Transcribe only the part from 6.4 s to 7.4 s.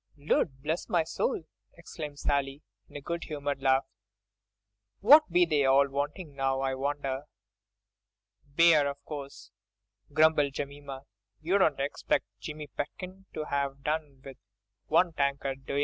I wonder!"